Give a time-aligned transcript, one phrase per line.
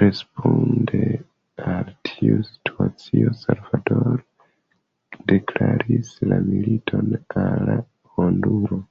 [0.00, 1.00] Responde
[1.72, 4.16] al tiu situacio, Salvadoro
[5.34, 7.72] deklaris la militon al
[8.16, 8.84] Honduro.